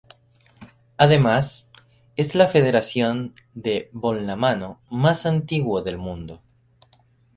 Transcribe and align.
Además, 0.97 1.67
es 2.15 2.33
la 2.33 2.47
federación 2.47 3.35
de 3.53 3.91
balonmano 3.93 4.79
más 4.89 5.27
antiguo 5.27 5.83
del 5.83 5.99
mundo. 5.99 6.41